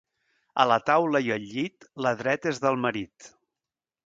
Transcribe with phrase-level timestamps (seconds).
[0.61, 3.31] A la taula i al llit, la dreta és del marit.